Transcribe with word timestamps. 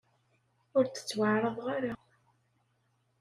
Ur 0.77 0.85
d-ttwaɛerḍeɣ 0.87 1.67
ara. 1.75 1.93